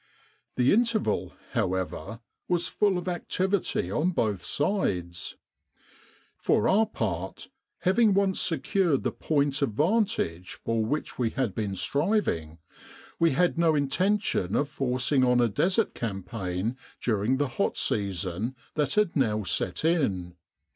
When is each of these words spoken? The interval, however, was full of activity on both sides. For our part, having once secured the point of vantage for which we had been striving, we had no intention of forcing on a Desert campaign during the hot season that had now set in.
The 0.55 0.73
interval, 0.73 1.33
however, 1.51 2.21
was 2.47 2.67
full 2.67 2.97
of 2.97 3.07
activity 3.07 3.91
on 3.91 4.09
both 4.09 4.41
sides. 4.41 5.37
For 6.39 6.67
our 6.67 6.87
part, 6.87 7.49
having 7.81 8.15
once 8.15 8.41
secured 8.41 9.03
the 9.03 9.11
point 9.11 9.61
of 9.61 9.73
vantage 9.73 10.53
for 10.65 10.83
which 10.83 11.19
we 11.19 11.29
had 11.29 11.53
been 11.53 11.75
striving, 11.75 12.57
we 13.19 13.33
had 13.33 13.59
no 13.59 13.75
intention 13.75 14.55
of 14.55 14.67
forcing 14.69 15.23
on 15.23 15.39
a 15.39 15.47
Desert 15.47 15.93
campaign 15.93 16.77
during 16.99 17.37
the 17.37 17.49
hot 17.59 17.77
season 17.77 18.55
that 18.73 18.95
had 18.95 19.15
now 19.15 19.43
set 19.43 19.85
in. 19.85 20.35